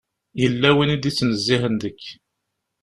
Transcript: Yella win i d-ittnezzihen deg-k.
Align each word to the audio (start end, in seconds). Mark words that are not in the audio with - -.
Yella 0.41 0.69
win 0.75 0.93
i 0.95 0.97
d-ittnezzihen 0.97 1.73
deg-k. 1.83 2.03